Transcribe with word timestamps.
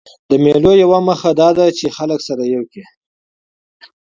د 0.29 0.31
مېلو 0.43 0.71
یوه 0.83 0.99
موخه 1.07 1.31
دا 1.41 1.49
ده، 1.57 1.65
چي 1.77 1.87
خلک 1.97 2.19
سره 2.27 2.43
یو 2.55 2.63
کي. 2.71 2.83